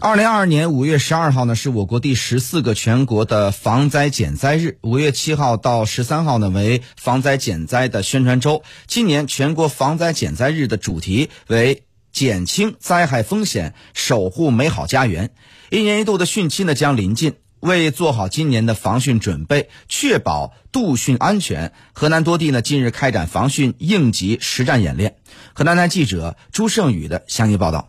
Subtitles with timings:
[0.00, 4.78] 二零二二年五月十二号呢，是我国第十四个全国的防灾减灾日。
[4.80, 8.62] 五月七号到十三号呢，为防灾减灾的宣传周。
[8.86, 11.82] 今年全国防灾减灾日的主题为
[12.12, 15.30] 减轻灾害风险，守护美好家园。
[15.68, 25.16] 一年一度的汛期呢将临近，为做好今年的防汛准备，确保度汛安全，河南多地呢近日开展防汛应急实战演练。
[25.54, 27.88] 河南台记者朱胜宇的详细报道。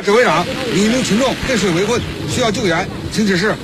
[0.00, 3.54] 指挥长，一名群众被水围困，需要救援，请指示。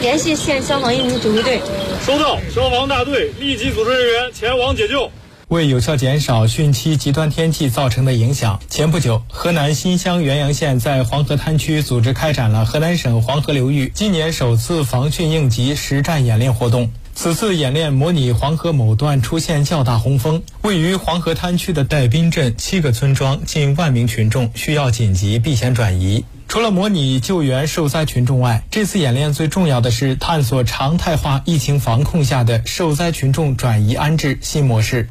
[0.00, 1.60] 联系县消防应急指挥队。
[2.04, 5.10] 收到，消防大队立即组织人员前往解救。
[5.48, 16.90] 为有效减少汛期极端天气造成的影响，前不久，河南新乡原阳县在黄河滩区组织开展了河南省黄河流域今年首次防汛应急实战演练活动。
[17.22, 26.24] 此次演练模拟黄河某段出现较大洪峰，位于黄河滩区的戴滨镇七个村庄近万名群众需要紧急避险转移。
[26.48, 35.08] 除了模拟救援受灾群众外，这次演练最重要的是探索常态化疫情防控下的受灾群众转移安置新模式。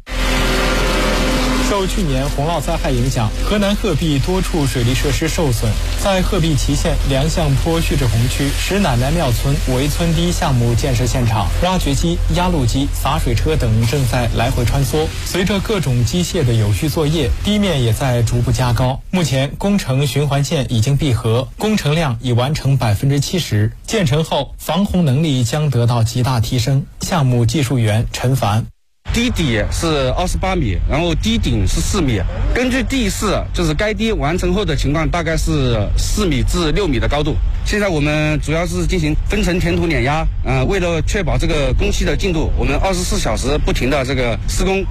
[1.70, 5.70] 受去年洪涝灾害影响，河南鹤壁多处水利设施受损。
[6.02, 15.06] 在鹤壁淇县梁相坡蓄滞洪区石奶奶庙村围村堤项目建设现场，挖掘机、压路机、洒水车等正在来回穿梭。
[15.24, 19.00] 随着各种机械的有序作业，堤面也在逐步加高。
[19.12, 23.70] 目前工程循环线已经闭合，工程量已完成百分之七十。
[23.86, 26.84] 建成后，防洪能力将得到极大提升。
[27.00, 28.66] 项目技术员陈凡。
[29.12, 32.20] 堤底是二十八米，然后堤顶是四米。
[32.54, 37.34] 根据地势，就是该堤完成后的情况，大概是四米至六米的高度。
[37.64, 44.84] 现在我们主要是进行分层填土碾压，嗯，为了确保这个工期的进度，我们二十四小时不停的这个施工。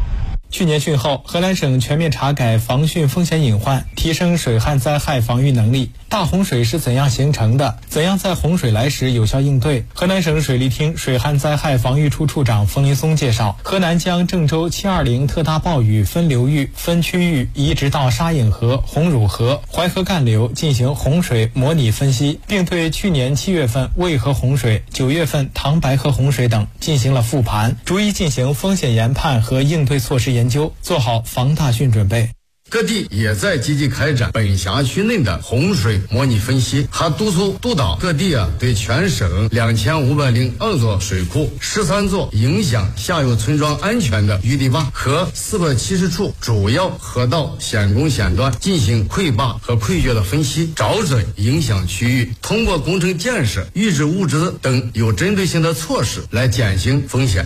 [0.52, 5.92] 去年汛后，河南省全面查改防汛风险隐患，提升水旱灾害防御能力。
[6.10, 7.78] 大洪水是怎样形成的？
[7.88, 9.86] 怎样在洪水来时有效应对？
[9.94, 32.30] 河南省水利厅水旱灾害防御处处长冯林松介绍，河南将郑州七二零特大暴雨分流域、分区域移植到沙引河、红汝河、淮河干流进行洪水模拟分析，并对去年七月份渭河洪水、九月份唐白河洪水等进行了复盘，逐一进行风险研判和应对措施研研究，做好防大汛准备。
[32.70, 57.44] 各地也在积极开展本辖区内的洪水模拟分析，还督促督导各地啊，对全省两千五百零二座水库、十三座影响下游村庄安全的淤堤坝和四百七十处主要河道险工险段进行溃坝和溃决的分析，找准影响区域，通过工程建设、预置物资等有针对性的措施来减轻风险。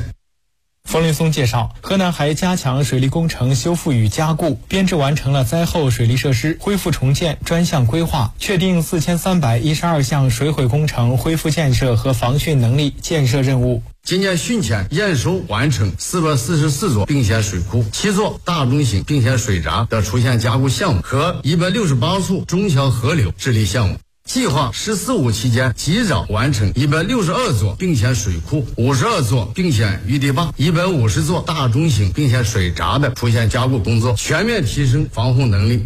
[0.94, 13.82] 冯林松介绍，河南还加强水利工程修复与加固，编制完成了灾后水利设施恢复重建专项规划，确定四千三百一十二项水毁工程恢复建设和防汛能力建设任务。
[14.04, 23.98] 今年汛前验收完成四百四十四座并线水库、七座大中型并线水闸的出现加固项目和一百六十八处中小河流治理项目。
[24.24, 35.86] 计划“十四五”期间及早完成一百六十二座并线水库、五十二座并线淤堤坝、一百五十座大中型并线水闸的出现加固工作，全面提升防护能力。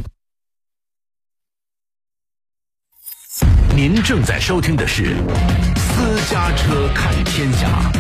[3.75, 5.03] 您正在收听的是
[5.79, 7.91] 《私家车看天下》。